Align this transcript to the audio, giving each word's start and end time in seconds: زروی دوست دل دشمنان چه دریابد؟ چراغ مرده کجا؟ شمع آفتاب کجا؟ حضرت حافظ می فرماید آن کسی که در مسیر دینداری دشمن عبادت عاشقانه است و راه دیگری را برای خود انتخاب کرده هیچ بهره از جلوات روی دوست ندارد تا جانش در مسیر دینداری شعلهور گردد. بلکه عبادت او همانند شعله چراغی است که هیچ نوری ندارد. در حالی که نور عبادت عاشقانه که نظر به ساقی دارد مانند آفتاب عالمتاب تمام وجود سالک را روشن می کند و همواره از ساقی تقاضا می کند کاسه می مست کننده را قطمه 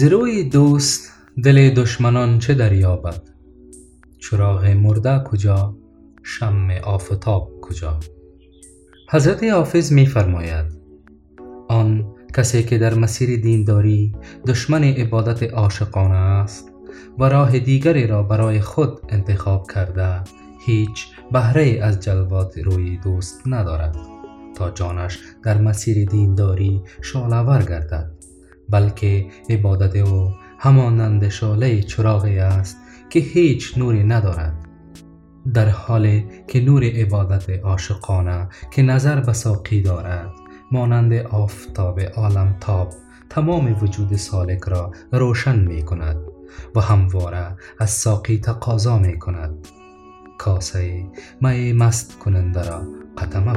زروی 0.00 0.44
دوست 0.44 1.12
دل 1.44 1.70
دشمنان 1.70 2.38
چه 2.38 2.54
دریابد؟ 2.54 3.20
چراغ 4.18 4.64
مرده 4.66 5.24
کجا؟ 5.24 5.76
شمع 6.22 6.80
آفتاب 6.80 7.50
کجا؟ 7.62 8.00
حضرت 9.10 9.44
حافظ 9.44 9.92
می 9.92 10.06
فرماید 10.06 10.66
آن 11.68 12.14
کسی 12.36 12.62
که 12.62 12.78
در 12.78 12.94
مسیر 12.94 13.40
دینداری 13.40 14.12
دشمن 14.46 14.84
عبادت 14.84 15.42
عاشقانه 15.42 16.14
است 16.14 16.72
و 17.18 17.24
راه 17.24 17.58
دیگری 17.58 18.06
را 18.06 18.22
برای 18.22 18.60
خود 18.60 19.00
انتخاب 19.08 19.70
کرده 19.74 20.20
هیچ 20.66 21.06
بهره 21.32 21.78
از 21.82 22.00
جلوات 22.00 22.58
روی 22.58 22.96
دوست 22.96 23.42
ندارد 23.46 23.96
تا 24.56 24.70
جانش 24.70 25.18
در 25.42 25.60
مسیر 25.60 26.08
دینداری 26.08 26.82
شعلهور 27.02 27.62
گردد. 27.62 28.19
بلکه 28.70 29.26
عبادت 29.50 29.96
او 29.96 30.30
همانند 30.58 31.28
شعله 31.28 31.82
چراغی 31.82 32.38
است 32.38 32.76
که 33.10 33.20
هیچ 33.20 33.78
نوری 33.78 34.04
ندارد. 34.04 34.54
در 35.54 35.68
حالی 35.68 36.26
که 36.48 36.60
نور 36.60 36.84
عبادت 36.84 37.50
عاشقانه 37.50 38.48
که 38.70 38.82
نظر 38.82 39.20
به 39.20 39.32
ساقی 39.32 39.82
دارد 39.82 40.30
مانند 40.72 41.12
آفتاب 41.12 42.00
عالمتاب 42.00 42.92
تمام 43.30 43.76
وجود 43.82 44.16
سالک 44.16 44.60
را 44.60 44.92
روشن 45.12 45.58
می 45.58 45.82
کند 45.82 46.16
و 46.74 46.80
همواره 46.80 47.56
از 47.78 47.90
ساقی 47.90 48.38
تقاضا 48.38 48.98
می 48.98 49.18
کند 49.18 49.68
کاسه 50.38 51.04
می 51.40 51.72
مست 51.72 52.18
کننده 52.18 52.68
را 52.68 52.82
قطمه 53.18 53.52